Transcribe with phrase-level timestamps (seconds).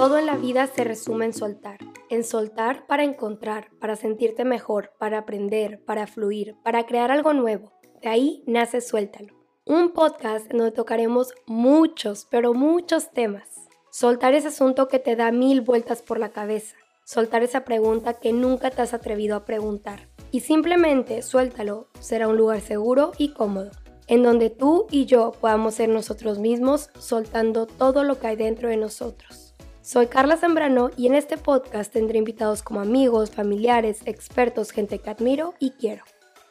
[0.00, 1.76] Todo en la vida se resume en soltar.
[2.08, 7.74] En soltar para encontrar, para sentirte mejor, para aprender, para fluir, para crear algo nuevo.
[8.00, 9.34] De ahí nace Suéltalo.
[9.66, 13.68] Un podcast en donde tocaremos muchos, pero muchos temas.
[13.90, 16.76] Soltar ese asunto que te da mil vueltas por la cabeza.
[17.04, 20.08] Soltar esa pregunta que nunca te has atrevido a preguntar.
[20.30, 21.88] Y simplemente suéltalo.
[22.00, 23.70] Será un lugar seguro y cómodo
[24.06, 28.70] en donde tú y yo podamos ser nosotros mismos soltando todo lo que hay dentro
[28.70, 29.49] de nosotros.
[29.90, 35.10] Soy Carla Zambrano y en este podcast tendré invitados como amigos, familiares, expertos, gente que
[35.10, 36.04] admiro y quiero.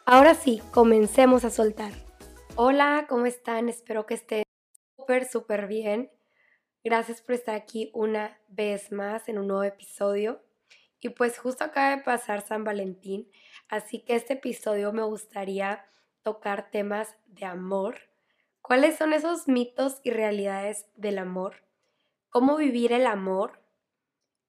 [0.05, 1.93] Ahora sí, comencemos a soltar.
[2.57, 3.69] Hola, ¿cómo están?
[3.69, 4.43] Espero que estén
[4.97, 6.11] súper, súper bien.
[6.83, 10.43] Gracias por estar aquí una vez más en un nuevo episodio.
[10.99, 13.31] Y pues justo acaba de pasar San Valentín,
[13.69, 15.85] así que este episodio me gustaría
[16.23, 17.99] tocar temas de amor.
[18.61, 21.68] ¿Cuáles son esos mitos y realidades del amor?
[22.29, 23.61] ¿Cómo vivir el amor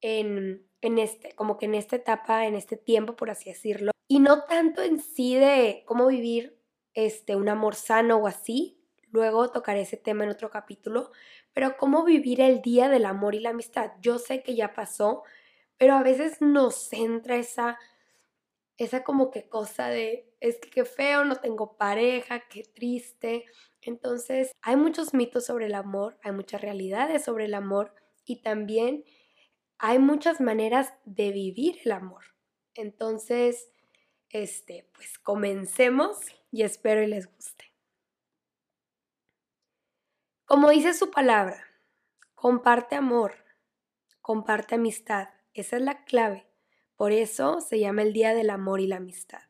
[0.00, 3.92] en, en este, como que en esta etapa, en este tiempo, por así decirlo?
[4.08, 6.58] Y no tanto en sí de cómo vivir
[6.94, 8.82] este, un amor sano o así.
[9.10, 11.12] Luego tocaré ese tema en otro capítulo.
[11.52, 13.92] Pero cómo vivir el día del amor y la amistad.
[14.00, 15.22] Yo sé que ya pasó,
[15.76, 17.78] pero a veces nos entra esa
[18.80, 23.44] esa como que cosa de, es que qué feo, no tengo pareja, qué triste.
[23.82, 29.04] Entonces, hay muchos mitos sobre el amor, hay muchas realidades sobre el amor y también
[29.78, 32.24] hay muchas maneras de vivir el amor.
[32.74, 33.70] Entonces,
[34.28, 36.18] este, pues comencemos
[36.50, 37.72] y espero y les guste.
[40.44, 41.64] Como dice su palabra,
[42.34, 43.34] comparte amor,
[44.20, 45.28] comparte amistad.
[45.54, 46.46] Esa es la clave.
[46.96, 49.49] Por eso se llama el Día del Amor y la Amistad.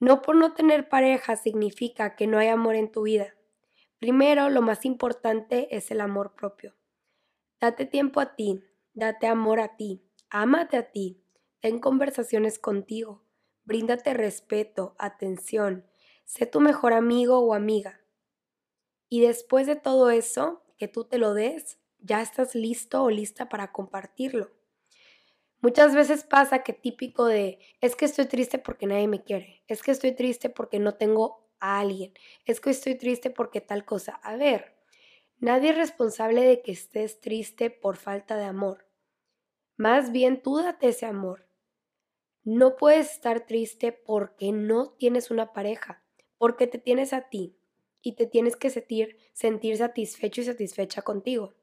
[0.00, 3.34] No por no tener pareja significa que no hay amor en tu vida.
[3.98, 6.76] Primero, lo más importante es el amor propio.
[7.60, 8.62] Date tiempo a ti,
[8.94, 11.24] date amor a ti, ámate a ti,
[11.60, 13.24] ten conversaciones contigo,
[13.64, 15.84] bríndate respeto, atención,
[16.24, 18.00] sé tu mejor amigo o amiga.
[19.08, 23.48] Y después de todo eso, que tú te lo des, ya estás listo o lista
[23.48, 24.52] para compartirlo.
[25.60, 29.82] Muchas veces pasa que típico de, es que estoy triste porque nadie me quiere, es
[29.82, 32.12] que estoy triste porque no tengo a alguien,
[32.46, 34.20] es que estoy triste porque tal cosa.
[34.22, 34.76] A ver,
[35.38, 38.86] nadie es responsable de que estés triste por falta de amor.
[39.76, 41.48] Más bien tú date ese amor.
[42.44, 46.04] No puedes estar triste porque no tienes una pareja,
[46.38, 47.58] porque te tienes a ti
[48.00, 51.54] y te tienes que sentir, sentir satisfecho y satisfecha contigo.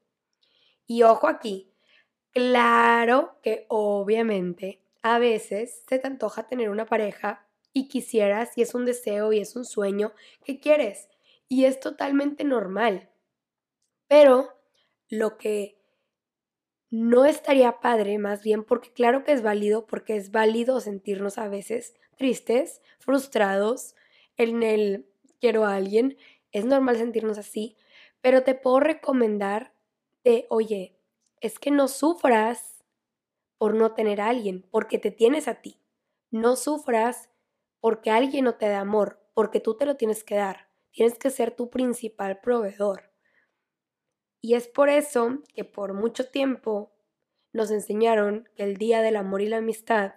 [0.86, 1.72] Y ojo aquí,
[2.36, 8.74] Claro que obviamente a veces se te antoja tener una pareja y quisieras y es
[8.74, 10.12] un deseo y es un sueño
[10.44, 11.08] que quieres
[11.48, 13.08] y es totalmente normal.
[14.10, 14.50] Pero
[15.08, 15.76] lo que
[16.90, 21.48] no estaría padre, más bien porque claro que es válido, porque es válido sentirnos a
[21.48, 23.94] veces tristes, frustrados,
[24.36, 25.06] en el
[25.40, 26.16] quiero a alguien,
[26.52, 27.76] es normal sentirnos así,
[28.20, 29.72] pero te puedo recomendar
[30.24, 30.95] de, oye,
[31.40, 32.84] es que no sufras
[33.58, 35.80] por no tener a alguien, porque te tienes a ti.
[36.30, 37.30] No sufras
[37.80, 40.68] porque alguien no te da amor, porque tú te lo tienes que dar.
[40.90, 43.12] Tienes que ser tu principal proveedor.
[44.40, 46.92] Y es por eso que por mucho tiempo
[47.52, 50.14] nos enseñaron que el día del amor y la amistad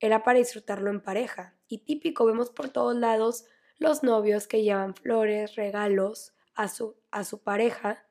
[0.00, 1.56] era para disfrutarlo en pareja.
[1.68, 3.44] Y típico, vemos por todos lados
[3.78, 8.06] los novios que llevan flores, regalos a su, a su pareja.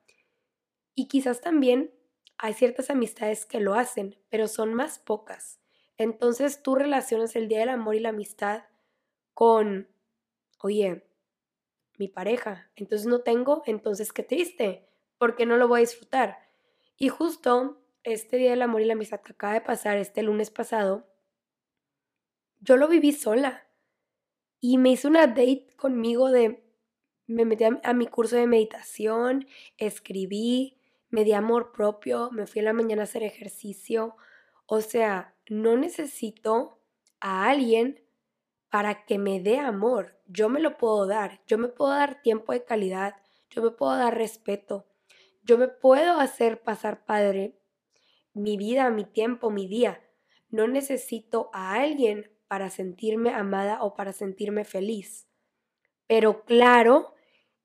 [0.96, 1.94] Y quizás también
[2.44, 5.60] hay ciertas amistades que lo hacen, pero son más pocas.
[5.96, 8.64] Entonces tú relacionas el Día del Amor y la Amistad
[9.36, 9.88] con,
[10.58, 11.06] oye,
[12.00, 16.50] mi pareja, entonces no tengo, entonces qué triste, porque no lo voy a disfrutar.
[16.98, 20.50] Y justo este Día del Amor y la Amistad que acaba de pasar, este lunes
[20.50, 21.06] pasado,
[22.60, 23.68] yo lo viví sola.
[24.60, 26.64] Y me hice una date conmigo de,
[27.28, 29.46] me metí a mi curso de meditación,
[29.78, 30.81] escribí,
[31.12, 34.16] me di amor propio, me fui a la mañana a hacer ejercicio.
[34.66, 36.80] O sea, no necesito
[37.20, 38.04] a alguien
[38.70, 40.18] para que me dé amor.
[40.26, 41.42] Yo me lo puedo dar.
[41.46, 43.16] Yo me puedo dar tiempo de calidad.
[43.50, 44.88] Yo me puedo dar respeto.
[45.44, 47.60] Yo me puedo hacer pasar padre
[48.34, 50.02] mi vida, mi tiempo, mi día.
[50.50, 55.28] No necesito a alguien para sentirme amada o para sentirme feliz.
[56.08, 57.14] Pero claro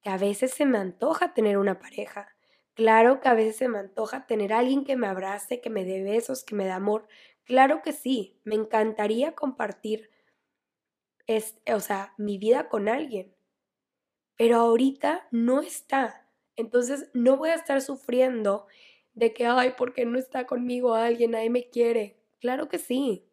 [0.02, 2.35] que a veces se me antoja tener una pareja.
[2.76, 5.84] Claro que a veces se me antoja tener a alguien que me abrace, que me
[5.84, 7.08] dé besos, que me dé amor.
[7.44, 10.10] Claro que sí, me encantaría compartir,
[11.72, 13.32] o sea, mi vida con alguien.
[14.38, 16.28] Pero ahorita no está.
[16.56, 18.66] Entonces no voy a estar sufriendo
[19.14, 21.32] de que, ay, ¿por qué no está conmigo alguien?
[21.32, 22.18] Nadie me quiere.
[22.40, 23.26] Claro que sí.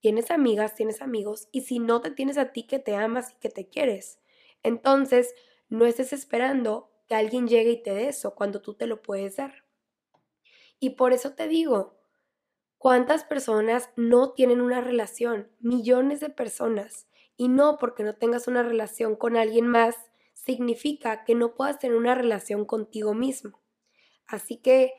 [0.00, 3.36] Tienes amigas, tienes amigos, y si no te tienes a ti que te amas y
[3.40, 4.18] que te quieres,
[4.62, 5.34] entonces
[5.68, 9.34] no estés esperando que alguien llegue y te dé eso cuando tú te lo puedes
[9.34, 9.64] dar.
[10.78, 11.98] Y por eso te digo,
[12.78, 15.50] ¿cuántas personas no tienen una relación?
[15.58, 17.08] Millones de personas.
[17.36, 19.96] Y no porque no tengas una relación con alguien más,
[20.34, 23.60] significa que no puedas tener una relación contigo mismo.
[24.28, 24.92] Así que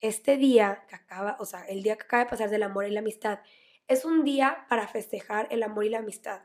[0.00, 2.92] este día que acaba, o sea, el día que acaba de pasar del amor y
[2.92, 3.40] la amistad,
[3.88, 6.42] es un día para festejar el amor y la amistad.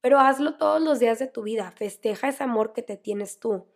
[0.00, 3.66] Pero hazlo todos los días de tu vida, festeja ese amor que te tienes tú.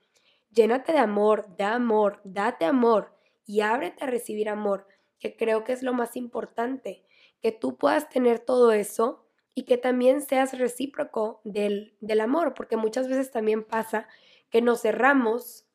[0.51, 3.15] Llénate de amor, da amor, date amor
[3.45, 4.87] y ábrete a recibir amor,
[5.19, 7.05] que creo que es lo más importante,
[7.41, 12.77] que tú puedas tener todo eso y que también seas recíproco del, del amor, porque
[12.77, 14.09] muchas veces también pasa
[14.51, 15.67] que nos cerramos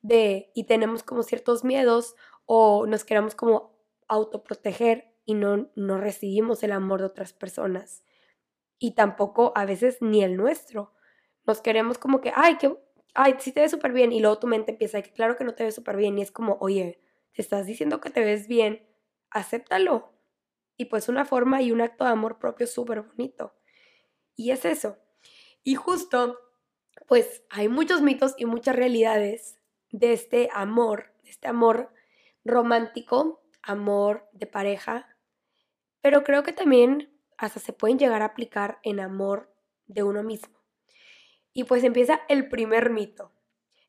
[0.00, 3.72] de y tenemos como ciertos miedos o nos queremos como
[4.08, 8.04] autoproteger y no, no recibimos el amor de otras personas.
[8.78, 10.92] Y tampoco a veces ni el nuestro.
[11.46, 12.76] Nos queremos como que, ay, que,
[13.14, 14.12] ay, sí te ves súper bien.
[14.12, 16.18] Y luego tu mente empieza, que claro que no te ves súper bien.
[16.18, 17.00] Y es como, oye,
[17.32, 18.86] te estás diciendo que te ves bien,
[19.30, 20.12] acéptalo.
[20.76, 23.54] Y pues una forma y un acto de amor propio súper bonito.
[24.36, 24.98] Y es eso.
[25.62, 26.38] Y justo,
[27.06, 29.58] pues hay muchos mitos y muchas realidades
[29.90, 31.92] de este amor, de este amor
[32.44, 35.16] romántico, amor de pareja,
[36.00, 39.54] pero creo que también hasta se pueden llegar a aplicar en amor
[39.86, 40.61] de uno mismo.
[41.52, 43.32] Y pues empieza el primer mito.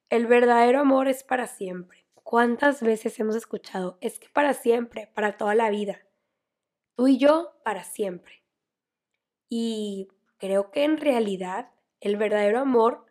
[0.09, 2.05] El verdadero amor es para siempre.
[2.23, 3.97] ¿Cuántas veces hemos escuchado?
[4.01, 6.01] Es que para siempre, para toda la vida.
[6.95, 8.43] Tú y yo, para siempre.
[9.49, 10.07] Y
[10.37, 13.05] creo que en realidad el verdadero amor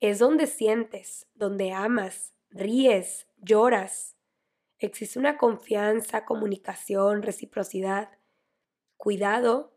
[0.00, 4.18] es donde sientes, donde amas, ríes, lloras,
[4.80, 8.10] Existe una confianza, comunicación, reciprocidad,
[8.96, 9.72] cuidado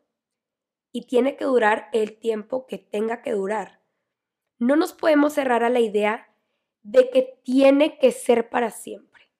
[0.92, 3.81] y tiene que durar el tiempo que tenga que durar.
[4.62, 6.30] No nos podemos cerrar a la idea
[6.84, 9.32] de que tiene que ser para siempre.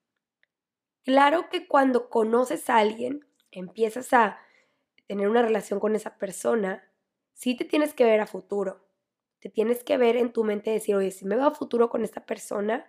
[1.04, 4.40] Claro que cuando conoces a alguien, empiezas a
[5.06, 6.82] tener una relación con esa persona,
[7.34, 8.84] sí te tienes que ver a futuro.
[9.38, 12.02] Te tienes que ver en tu mente decir, oye, si me veo a futuro con
[12.02, 12.84] esta persona,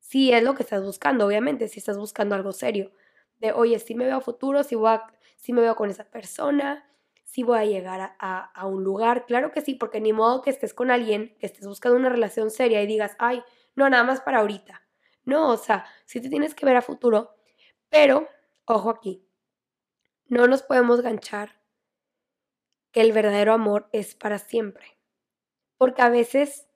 [0.00, 2.90] si es lo que estás buscando, obviamente, si estás buscando algo serio.
[3.38, 4.98] De, oye, si me veo a futuro, si, voy
[5.36, 6.89] si me veo con esa persona,
[7.30, 9.24] si voy a llegar a, un lugar.
[9.24, 12.50] Claro que sí, porque ni modo que estés con alguien, que estés buscando una relación
[12.50, 13.42] seria y digas, ay,
[13.76, 14.82] no, nada más para ahorita.
[15.24, 17.36] No, o sea, sí te tienes que ver a futuro,
[17.88, 18.28] pero,
[18.64, 19.24] ojo aquí,
[20.26, 21.60] no nos podemos ganchar
[22.90, 24.98] que el verdadero amor es para siempre.
[25.78, 26.68] Porque a veces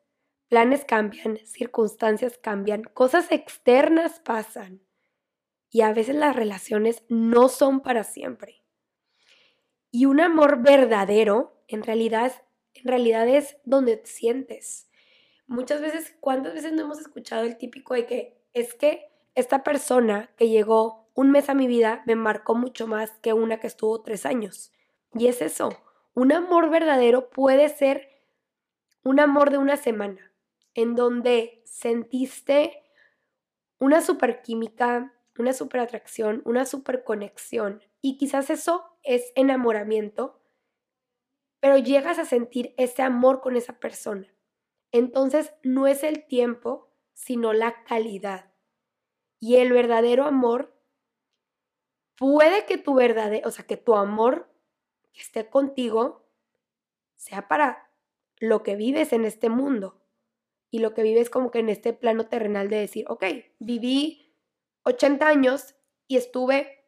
[0.49, 4.83] Planes cambian, circunstancias cambian, cosas externas pasan
[5.69, 8.64] y a veces las relaciones no son para siempre.
[9.95, 12.33] Y un amor verdadero en realidad,
[12.75, 14.91] en realidad es donde te sientes.
[15.47, 19.07] Muchas veces, ¿cuántas veces no hemos escuchado el típico de que es que
[19.37, 23.61] esta persona que llegó un mes a mi vida me marcó mucho más que una
[23.61, 24.73] que estuvo tres años?
[25.13, 25.69] Y es eso,
[26.15, 28.09] un amor verdadero puede ser
[29.05, 30.33] un amor de una semana,
[30.75, 32.83] en donde sentiste
[33.79, 37.81] una superquímica, una super atracción, una super conexión.
[38.05, 40.39] Y quizás eso es enamoramiento,
[41.59, 44.31] pero llegas a sentir ese amor con esa persona.
[44.93, 48.53] Entonces no es el tiempo, sino la calidad.
[49.41, 50.79] Y el verdadero amor
[52.19, 54.55] puede que tu verdadero, o sea, que tu amor
[55.15, 56.29] que esté contigo
[57.17, 57.91] sea para
[58.37, 60.05] lo que vives en este mundo,
[60.71, 63.25] y lo que vives como que en este plano terrenal de decir, ok,
[63.61, 64.37] viví
[64.83, 65.75] 80 años
[66.07, 66.84] y estuve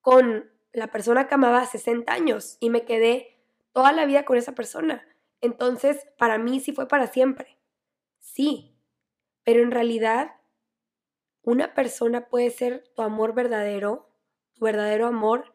[0.00, 3.38] con la persona que amaba 60 años y me quedé
[3.72, 5.06] toda la vida con esa persona.
[5.40, 7.58] Entonces, para mí sí fue para siempre.
[8.18, 8.76] Sí,
[9.44, 10.32] pero en realidad
[11.42, 14.10] una persona puede ser tu amor verdadero,
[14.54, 15.54] tu verdadero amor,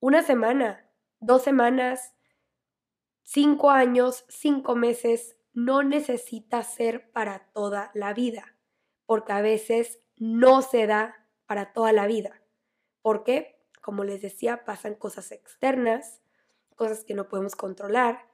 [0.00, 2.14] una semana, dos semanas,
[3.22, 8.56] cinco años, cinco meses, no necesita ser para toda la vida,
[9.06, 12.42] porque a veces no se da para toda la vida.
[13.02, 13.53] Porque,
[13.84, 16.22] como les decía, pasan cosas externas,
[16.74, 18.26] cosas que no podemos controlar.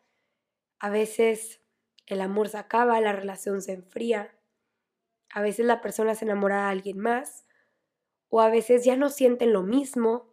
[0.78, 1.60] A veces
[2.06, 4.38] el amor se acaba, la relación se enfría.
[5.34, 7.46] A veces la persona se enamora de alguien más.
[8.28, 10.32] O a veces ya no sienten lo mismo.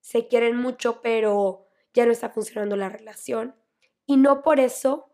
[0.00, 3.56] Se quieren mucho, pero ya no está funcionando la relación.
[4.06, 5.12] Y no por eso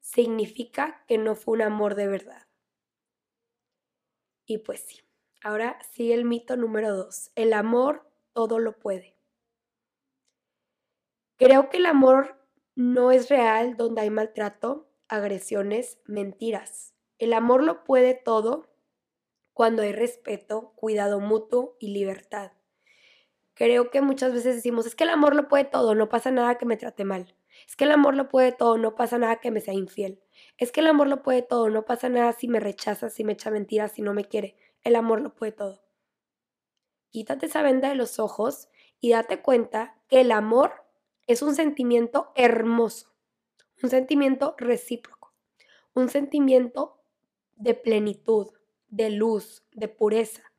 [0.00, 2.48] significa que no fue un amor de verdad.
[4.46, 5.00] Y pues sí,
[5.44, 7.32] Ahora sigue el mito número dos.
[7.34, 9.16] El amor todo lo puede.
[11.36, 12.36] Creo que el amor
[12.74, 16.94] no es real donde hay maltrato, agresiones, mentiras.
[17.18, 18.68] El amor lo puede todo
[19.52, 22.52] cuando hay respeto, cuidado mutuo y libertad.
[23.54, 26.56] Creo que muchas veces decimos, es que el amor lo puede todo, no pasa nada
[26.56, 27.34] que me trate mal.
[27.66, 30.22] Es que el amor lo puede todo, no pasa nada que me sea infiel.
[30.56, 33.34] Es que el amor lo puede todo, no pasa nada si me rechaza, si me
[33.34, 34.56] echa mentiras, si no me quiere.
[34.82, 35.81] El amor lo puede todo.
[37.12, 40.86] Quítate esa venda de los ojos y date cuenta que el amor
[41.26, 43.14] es un sentimiento hermoso,
[43.82, 45.34] un sentimiento recíproco,
[45.92, 46.98] un sentimiento
[47.56, 48.48] de plenitud,
[48.88, 50.52] de luz, de pureza.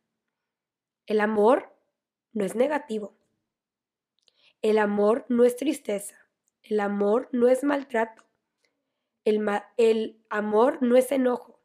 [1.08, 1.76] El amor
[2.34, 3.16] no es negativo.
[4.62, 6.16] El amor no es tristeza.
[6.62, 8.24] El amor no es maltrato.
[9.26, 9.44] El,
[9.78, 11.60] el, amor no es enojo.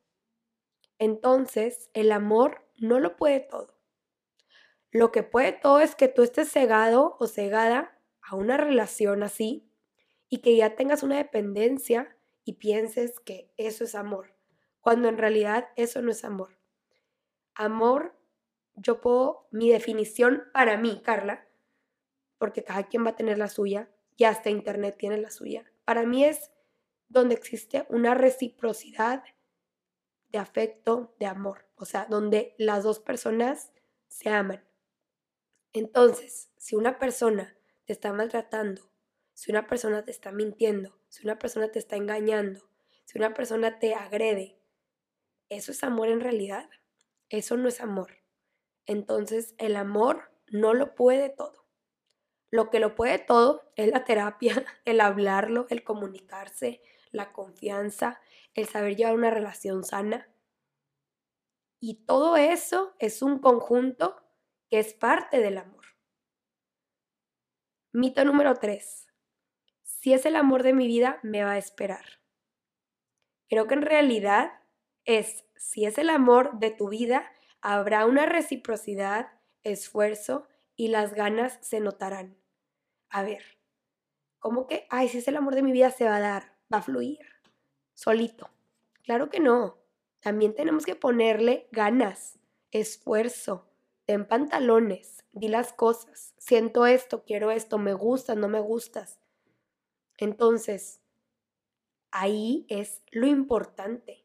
[0.98, 3.77] Entonces, el amor no lo puede todo.
[4.90, 9.70] Lo que puede todo es que tú estés cegado o cegada a una relación así
[10.28, 14.34] y que ya tengas una dependencia y pienses que eso es amor,
[14.80, 16.58] cuando en realidad eso no es amor.
[17.54, 18.16] Amor,
[18.74, 21.46] yo puedo, mi definición para mí, Carla,
[22.38, 25.64] porque cada quien va a tener la suya, y hasta Internet tiene la suya.
[25.84, 26.50] Para mí es
[27.08, 29.22] donde existe una reciprocidad
[30.28, 33.72] de afecto, de amor, o sea, donde las dos personas
[34.08, 34.67] se aman.
[35.78, 38.90] Entonces, si una persona te está maltratando,
[39.32, 42.68] si una persona te está mintiendo, si una persona te está engañando,
[43.04, 44.58] si una persona te agrede,
[45.48, 46.68] ¿eso es amor en realidad?
[47.28, 48.10] Eso no es amor.
[48.86, 51.64] Entonces el amor no lo puede todo.
[52.50, 56.82] Lo que lo puede todo es la terapia, el hablarlo, el comunicarse,
[57.12, 58.20] la confianza,
[58.54, 60.28] el saber llevar una relación sana.
[61.78, 64.27] Y todo eso es un conjunto
[64.68, 65.84] que es parte del amor.
[67.92, 69.06] Mito número 3.
[69.82, 72.04] Si es el amor de mi vida, me va a esperar.
[73.48, 74.52] Creo que en realidad
[75.04, 79.32] es si es el amor de tu vida, habrá una reciprocidad,
[79.62, 80.46] esfuerzo
[80.76, 82.36] y las ganas se notarán.
[83.10, 83.42] A ver,
[84.38, 86.78] ¿cómo que, ay, si es el amor de mi vida se va a dar, va
[86.78, 87.18] a fluir,
[87.94, 88.50] solito?
[89.02, 89.78] Claro que no.
[90.20, 92.38] También tenemos que ponerle ganas,
[92.70, 93.67] esfuerzo,
[94.08, 99.20] ten pantalones, di las cosas, siento esto, quiero esto, me gustas, no me gustas.
[100.16, 101.02] Entonces,
[102.10, 104.24] ahí es lo importante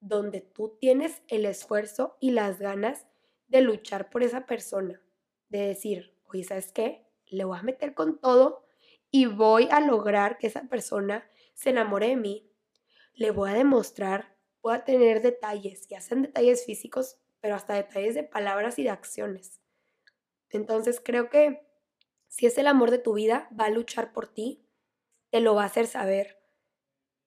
[0.00, 3.06] donde tú tienes el esfuerzo y las ganas
[3.48, 5.02] de luchar por esa persona,
[5.50, 7.06] de decir, oye, ¿sabes qué?
[7.26, 8.64] Le voy a meter con todo
[9.10, 12.50] y voy a lograr que esa persona se enamore de mí.
[13.12, 18.14] Le voy a demostrar, voy a tener detalles, ya sean detalles físicos, pero hasta detalles
[18.14, 19.60] de palabras y de acciones.
[20.48, 21.68] Entonces creo que
[22.26, 24.66] si es el amor de tu vida, va a luchar por ti,
[25.28, 26.42] te lo va a hacer saber.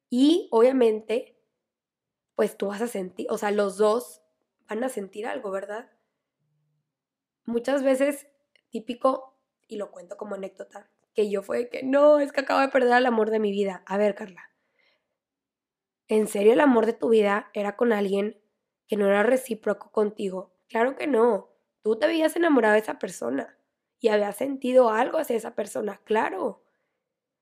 [0.09, 1.39] Y obviamente
[2.33, 4.23] pues tú vas a sentir, o sea, los dos
[4.67, 5.87] van a sentir algo, ¿verdad?
[7.45, 8.25] Muchas veces,
[8.71, 12.69] típico, y lo cuento como anécdota, que yo fue que no, es que acabo de
[12.69, 13.83] perder el amor de mi vida.
[13.85, 14.51] A ver, Carla,
[16.07, 18.41] ¿en serio el amor de tu vida era con alguien
[18.87, 20.53] que no era recíproco contigo?
[20.67, 21.49] Claro que no.
[21.81, 23.57] Tú te habías enamorado de esa persona
[23.99, 26.63] y habías sentido algo hacia esa persona, claro.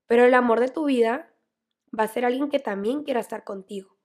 [0.06, 1.32] Pero el amor de tu vida
[1.98, 3.96] va a ser alguien que también quiera estar contigo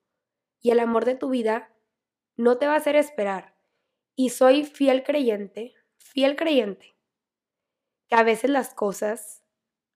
[0.62, 1.74] y el amor de tu vida
[2.38, 3.55] no te va a hacer esperar.
[4.15, 6.95] Y soy fiel creyente, fiel creyente,
[8.07, 9.43] que a veces las cosas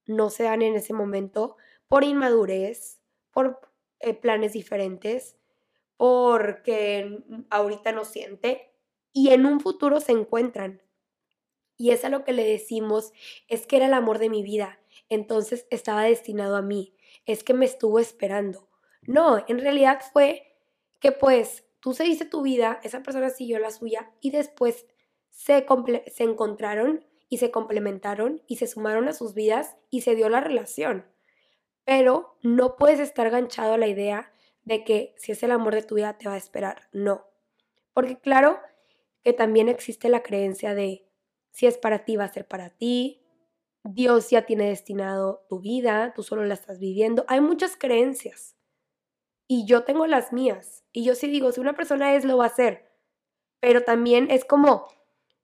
[0.05, 3.59] no se dan en ese momento por inmadurez, por
[3.99, 5.37] eh, planes diferentes,
[5.97, 8.71] porque ahorita no siente
[9.13, 10.81] y en un futuro se encuentran.
[11.77, 13.11] Y es a lo que le decimos,
[13.47, 17.53] es que era el amor de mi vida, entonces estaba destinado a mí, es que
[17.53, 18.69] me estuvo esperando.
[19.03, 20.57] No, en realidad fue
[20.99, 24.87] que pues tú seguiste tu vida, esa persona siguió la suya y después
[25.29, 25.65] se,
[26.07, 30.41] se encontraron y se complementaron y se sumaron a sus vidas y se dio la
[30.41, 31.05] relación.
[31.83, 34.31] Pero no puedes estar ganchado a la idea
[34.65, 36.89] de que si es el amor de tu vida te va a esperar.
[36.91, 37.25] No.
[37.93, 38.59] Porque claro
[39.23, 41.07] que también existe la creencia de
[41.51, 43.21] si es para ti va a ser para ti.
[43.83, 47.23] Dios ya tiene destinado tu vida, tú solo la estás viviendo.
[47.27, 48.55] Hay muchas creencias
[49.47, 50.83] y yo tengo las mías.
[50.91, 52.91] Y yo sí digo, si una persona es, lo va a hacer.
[53.59, 54.87] Pero también es como,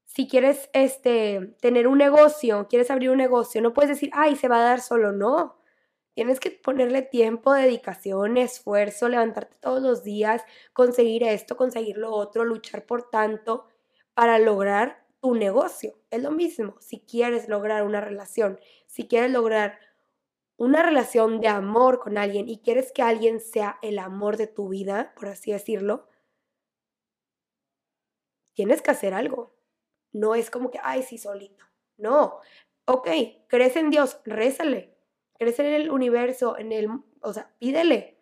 [0.06, 4.48] si quieres este, tener un negocio, quieres abrir un negocio, no puedes decir, ay, se
[4.48, 5.61] va a dar solo, no.
[6.16, 12.44] Tienes que ponerle tiempo, dedicación, esfuerzo, levantarte todos los días, conseguir esto, conseguir lo otro,
[12.44, 13.66] luchar por tanto,
[14.14, 15.96] para lograr tu negocio.
[16.10, 19.80] Es lo mismo, si quieres lograr una relación, si quieres lograr
[20.58, 24.70] una relación de amor con alguien y quieres que alguien sea el amor de tu
[24.70, 26.08] vida, por así decirlo,
[28.54, 29.56] tienes que hacer algo.
[30.14, 31.66] No es como que, ay, sí, solito.
[31.98, 32.40] No.
[32.86, 33.08] Ok,
[33.48, 34.91] crees en Dios, rézale.
[35.42, 36.88] Crees en el universo, en el,
[37.20, 38.22] o sea, pídele.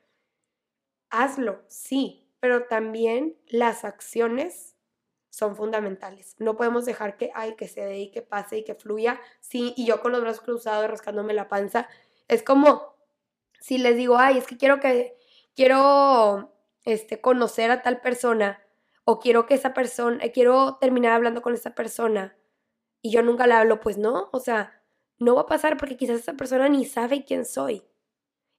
[1.09, 4.77] Hazlo, sí, pero también las acciones
[5.29, 6.37] son fundamentales.
[6.39, 9.19] No podemos dejar que, ay, que se dé y que pase y que fluya.
[9.41, 11.89] Sí, y yo con los brazos cruzados rascándome la panza.
[12.29, 12.95] Es como
[13.59, 15.17] si les digo, ay, es que quiero que,
[15.57, 16.53] quiero,
[16.85, 18.63] este, conocer a tal persona
[19.03, 22.37] o quiero que esa persona, quiero terminar hablando con esa persona
[23.01, 24.78] y yo nunca la hablo, pues no, o sea,
[25.19, 27.83] no va a pasar porque quizás esa persona ni sabe quién soy.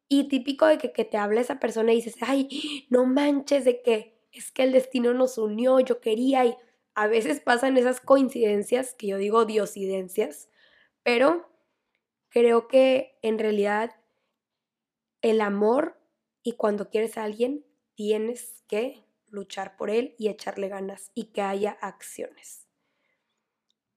[0.09, 3.83] Y típico de que, que te habla esa persona y dices, ay, no manches de
[3.83, 6.57] que es que el destino nos unió, yo quería y
[6.95, 10.49] a veces pasan esas coincidencias, que yo digo diosidencias,
[11.03, 11.51] pero
[12.29, 13.97] creo que en realidad
[15.23, 15.99] el amor
[16.43, 17.65] y cuando quieres a alguien
[17.95, 22.67] tienes que luchar por él y echarle ganas y que haya acciones.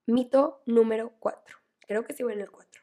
[0.06, 1.63] Mito número 4.
[1.86, 2.82] Creo que voy en el 4.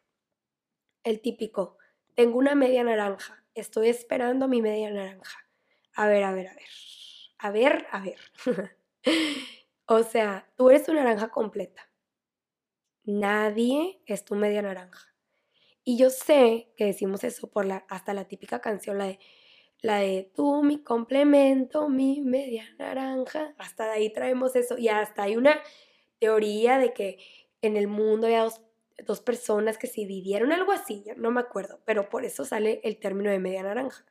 [1.03, 1.77] El típico,
[2.15, 5.47] tengo una media naranja, estoy esperando mi media naranja.
[5.93, 6.69] A ver, a ver, a ver.
[7.39, 8.19] A ver, a ver.
[9.85, 11.89] o sea, tú eres tu naranja completa.
[13.03, 15.15] Nadie es tu media naranja.
[15.83, 19.19] Y yo sé que decimos eso por la, hasta la típica canción, la de
[19.81, 23.55] la de tú, mi complemento, mi media naranja.
[23.57, 24.77] Hasta de ahí traemos eso.
[24.77, 25.59] Y hasta hay una
[26.19, 27.17] teoría de que
[27.61, 28.61] en el mundo había dos,
[29.21, 33.29] personas que se dividieron, algo así, no me acuerdo, pero por eso sale el término
[33.29, 34.05] de media naranja.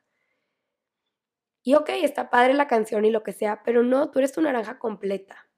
[1.63, 4.41] Y ok, está padre la canción y lo que sea, pero no, tú eres tu
[4.41, 5.49] naranja completa.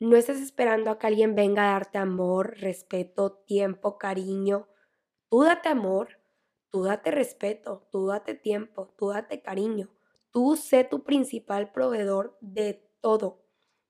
[0.00, 4.68] No estás esperando a que alguien venga a darte amor, respeto, tiempo, cariño.
[5.28, 6.18] Tú date amor,
[6.74, 9.94] Tú date respeto, tú date tiempo, tú date cariño.
[10.32, 13.43] Tú sé tu principal proveedor de todo,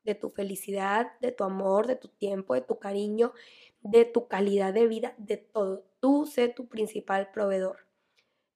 [0.05, 3.33] de tu felicidad, de tu amor, de tu tiempo, de tu cariño,
[3.81, 5.85] de tu calidad de vida, de todo.
[6.01, 7.87] Tú sé tu principal proveedor.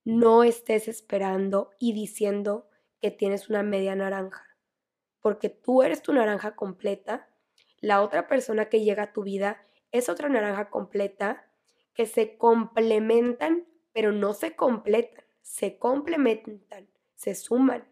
[0.05, 2.69] No estés esperando y diciendo
[3.01, 4.45] que tienes una media naranja,
[5.21, 7.29] porque tú eres tu naranja completa.
[7.81, 11.47] La otra persona que llega a tu vida es otra naranja completa
[11.95, 13.67] que se complementan
[13.99, 17.83] pero no se completan, se complementan, se suman.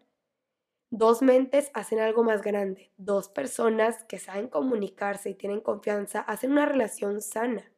[0.89, 2.91] Dos mentes hacen algo más grande.
[2.97, 7.71] Dos personas que saben comunicarse y tienen confianza hacen una relación sana.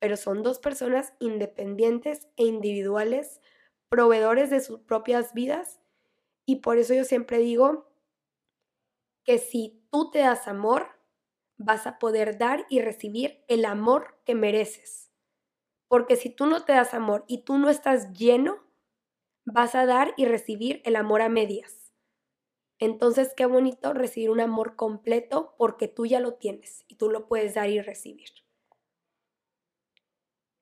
[0.00, 3.40] Pero son dos personas independientes e individuales,
[3.88, 5.80] proveedores de sus propias vidas.
[6.46, 7.88] Y por eso yo siempre digo
[9.24, 10.88] que si tú te das amor,
[11.56, 15.10] vas a poder dar y recibir el amor que mereces.
[15.88, 18.58] Porque si tú no te das amor y tú no estás lleno,
[19.44, 21.81] vas a dar y recibir el amor a medias.
[22.84, 27.28] Entonces, qué bonito recibir un amor completo porque tú ya lo tienes y tú lo
[27.28, 28.30] puedes dar y recibir.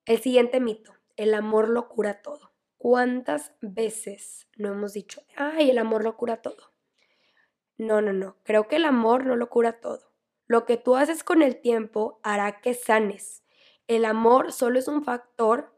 [0.05, 2.53] El siguiente mito, el amor lo cura todo.
[2.77, 6.71] ¿Cuántas veces no hemos dicho, ay, el amor lo cura todo?
[7.79, 10.13] No, no, no, creo que el amor no lo cura todo.
[10.45, 13.43] Lo que tú haces con el tiempo hará que sanes,
[13.87, 15.75] el amor solo es un factor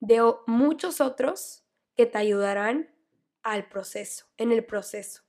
[0.00, 2.96] de muchos otros que te ayudarán
[3.42, 5.25] al proceso, en el proceso.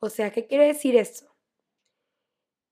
[0.00, 1.26] O sea, ¿qué quiere decir esto?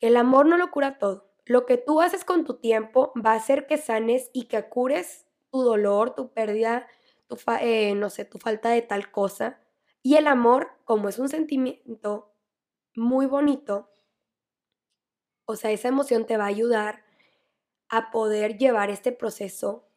[0.00, 1.30] El amor no lo cura todo.
[1.44, 5.26] Lo que tú haces con tu tiempo va a hacer que sanes y que cures
[5.50, 6.86] tu dolor, tu pérdida,
[7.26, 9.60] tu eh, no sé, tu falta de tal cosa.
[10.02, 12.34] Y el amor, como es un sentimiento
[12.94, 13.90] muy bonito,
[15.44, 17.04] o sea, esa emoción te va a ayudar
[17.88, 19.88] a poder llevar este proceso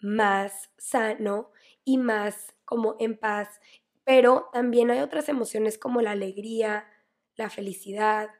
[0.00, 1.50] más sano
[1.84, 3.60] y más como en paz.
[4.08, 6.88] Pero también hay otras emociones como la alegría,
[7.36, 8.30] la felicidad,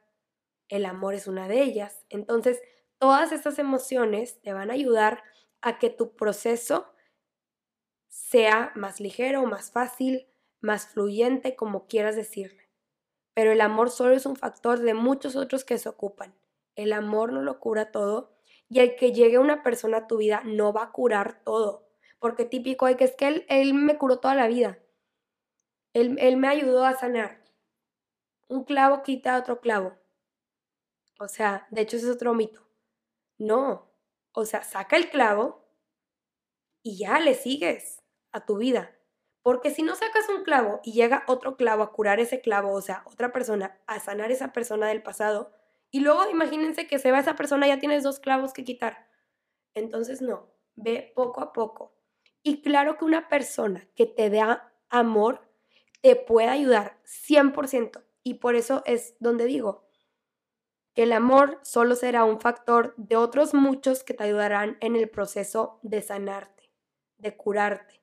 [0.67, 2.07] el amor es una de ellas.
[2.09, 2.59] Entonces,
[2.97, 5.21] todas estas emociones te van a ayudar
[5.61, 6.91] a que tu proceso
[8.07, 10.25] sea más ligero, más fácil,
[10.59, 12.67] más fluyente, como quieras decirle.
[13.35, 16.33] Pero el amor solo es un factor de muchos otros que se ocupan.
[16.73, 18.33] El amor no lo cura todo
[18.69, 21.91] y el que llegue una persona a tu vida no va a curar todo.
[22.17, 24.79] Porque típico hay que es que él, él me curó toda la vida.
[25.93, 27.43] Él, él me ayudó a sanar.
[28.47, 29.97] Un clavo quita otro clavo.
[31.19, 32.61] O sea, de hecho ese es otro mito.
[33.37, 33.91] No.
[34.31, 35.65] O sea, saca el clavo
[36.81, 38.95] y ya le sigues a tu vida.
[39.41, 42.81] Porque si no sacas un clavo y llega otro clavo a curar ese clavo, o
[42.81, 45.53] sea, otra persona a sanar esa persona del pasado,
[45.91, 49.09] Y luego imagínense que se va esa persona, ya tienes dos clavos que quitar.
[49.73, 51.95] Entonces no, ve poco a poco.
[52.43, 55.48] Y claro que una persona que te da amor
[56.01, 58.03] te puede ayudar 100%.
[58.23, 59.87] Y por eso es donde digo
[60.93, 65.09] que el amor solo será un factor de otros muchos que te ayudarán en el
[65.09, 66.71] proceso de sanarte,
[67.17, 68.01] de curarte.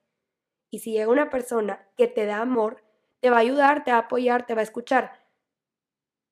[0.70, 2.82] Y si llega una persona que te da amor,
[3.20, 5.24] te va a ayudar, te va a apoyar, te va a escuchar.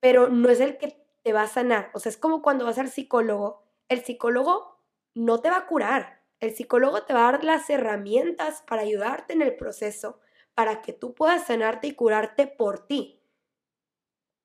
[0.01, 1.91] Pero no es el que te va a sanar.
[1.95, 3.65] O sea, es como cuando vas al psicólogo.
[3.89, 4.81] El psicólogo
[5.15, 6.23] no te va a curar.
[6.41, 10.21] El psicólogo te va a dar las herramientas para ayudarte en el proceso,
[10.55, 13.21] para que tú puedas sanarte y curarte por ti.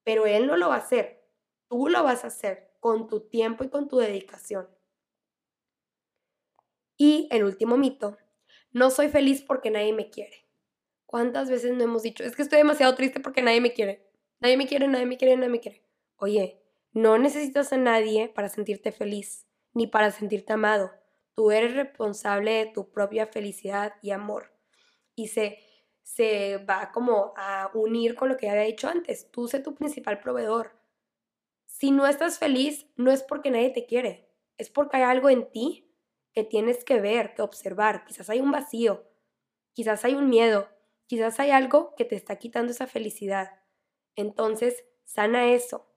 [0.04, 1.28] Pero él no lo va a hacer.
[1.68, 4.68] Tú lo vas a hacer con tu tiempo y con tu dedicación.
[6.98, 8.18] Y el último mito,
[8.72, 10.48] no soy feliz porque nadie me quiere.
[11.06, 14.10] ¿Cuántas veces no hemos dicho, es que estoy demasiado triste porque nadie me quiere?
[14.40, 15.84] Nadie me quiere, nadie me quiere, nadie me quiere.
[16.18, 20.92] Oye, no necesitas a nadie para sentirte feliz, ni para sentirte amado.
[21.36, 24.54] Tú eres responsable de tu propia felicidad y amor.
[25.16, 25.60] Y se,
[26.16, 29.30] se va como a unir con lo que había dicho antes.
[29.32, 30.72] Tú sé tu principal proveedor.
[31.66, 35.50] Si no estás feliz, no es porque nadie te quiere, es porque hay algo en
[35.52, 35.96] ti
[36.34, 38.06] que tienes que ver, que observar.
[38.06, 39.06] Quizás hay un vacío,
[39.74, 40.68] quizás hay un miedo,
[41.08, 43.62] quizás hay algo que te está quitando esa felicidad.
[44.16, 45.90] Entonces, sana eso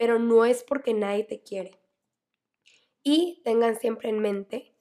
[0.00, 1.78] pero no es porque nadie te quiere.
[3.02, 4.74] Y tengan siempre en mente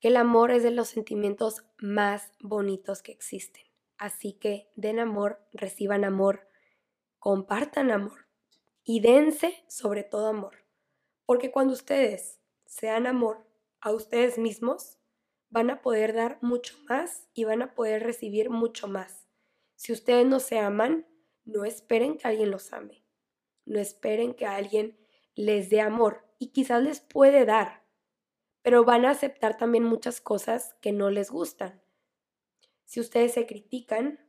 [0.00, 3.63] que el amor es de los sentimientos más bonitos que existen.
[3.96, 6.48] Así que den amor, reciban amor,
[7.18, 8.26] compartan amor
[8.82, 10.64] y dense sobre todo amor.
[11.26, 13.46] Porque cuando ustedes sean amor
[13.80, 14.98] a ustedes mismos,
[15.48, 19.28] van a poder dar mucho más y van a poder recibir mucho más.
[19.76, 21.06] Si ustedes no se aman,
[21.44, 23.04] no esperen que alguien los ame.
[23.64, 24.98] No esperen que alguien
[25.34, 27.84] les dé amor y quizás les puede dar,
[28.62, 31.83] pero van a aceptar también muchas cosas que no les gustan.
[32.84, 34.20] Si ustedes se critican,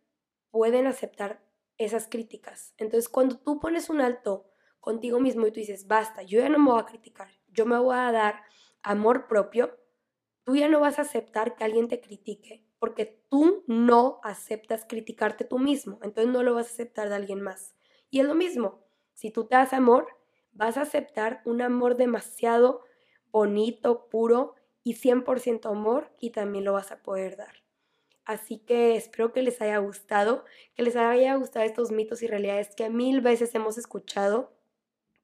[0.51, 1.43] pueden aceptar
[1.77, 2.73] esas críticas.
[2.77, 4.45] Entonces, cuando tú pones un alto
[4.79, 7.77] contigo mismo y tú dices, basta, yo ya no me voy a criticar, yo me
[7.77, 8.43] voy a dar
[8.83, 9.77] amor propio,
[10.43, 15.43] tú ya no vas a aceptar que alguien te critique, porque tú no aceptas criticarte
[15.43, 17.75] tú mismo, entonces no lo vas a aceptar de alguien más.
[18.11, 20.07] Y es lo mismo, si tú te das amor,
[20.51, 22.83] vas a aceptar un amor demasiado
[23.31, 27.64] bonito, puro y 100% amor y también lo vas a poder dar.
[28.25, 32.75] Así que espero que les haya gustado, que les haya gustado estos mitos y realidades
[32.75, 34.51] que mil veces hemos escuchado,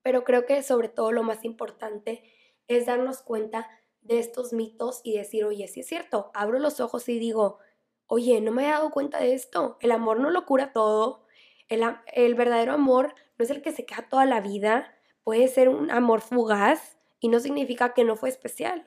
[0.04, 2.24] pero creo que sobre todo lo más importante
[2.68, 3.70] es darnos cuenta
[4.02, 7.58] de estos mitos y decir, oye, es cierto, abro los ojos y digo,
[8.06, 11.26] oye, no me he dado cuenta de esto, el amor no lo cura todo,
[11.70, 11.84] el,
[12.14, 15.90] el verdadero amor no es el que se queda toda la vida, puede ser un
[15.90, 18.86] amor fugaz y no significa que no fue especial.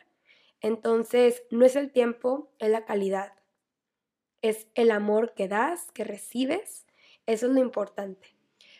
[0.60, 3.32] Entonces, no es el tiempo, es la calidad.
[4.44, 6.84] Es el amor que das, que recibes.
[7.24, 8.36] Eso es lo importante.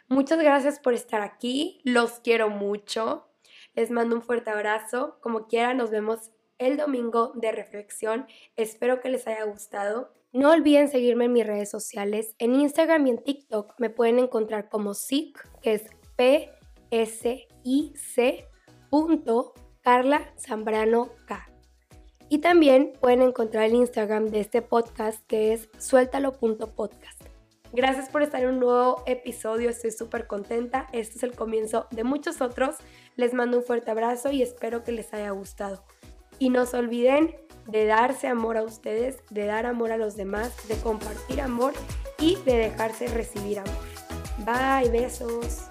[0.09, 1.81] Muchas gracias por estar aquí.
[1.85, 3.27] Los quiero mucho.
[3.75, 5.17] Les mando un fuerte abrazo.
[5.23, 8.27] Como quiera, nos vemos el domingo de reflexión.
[8.57, 10.13] Espero que les haya gustado.
[10.33, 12.35] No olviden seguirme en mis redes sociales.
[12.39, 15.85] En Instagram y en TikTok me pueden encontrar como SIC, que es
[16.17, 16.51] P-S-I-C
[19.81, 21.54] Carla Zambrano K.
[22.35, 27.23] Y también pueden encontrar el Instagram de este podcast que es suéltalo.podcast.
[27.73, 30.89] Gracias por estar en un nuevo episodio, estoy súper contenta.
[30.93, 32.75] Este es el comienzo de muchos otros.
[33.15, 35.85] Les mando un fuerte abrazo y espero que les haya gustado.
[36.41, 37.37] Y no se olviden
[37.69, 41.73] de darse amor a ustedes, de dar amor a los demás, de compartir amor
[42.19, 43.77] y de dejarse recibir amor.
[44.45, 45.69] Bye, besos.